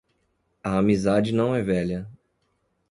A 0.63 0.79
amizade 0.79 1.31
não 1.31 1.53
é 1.55 1.61
velha. 1.61 2.09